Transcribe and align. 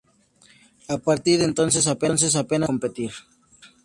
A 0.87 0.97
partir 0.97 1.35
de 1.37 1.45
entonces 1.45 1.85
apenas 1.85 2.23
volvió 2.23 2.63
a 2.63 2.65
competir. 2.65 3.11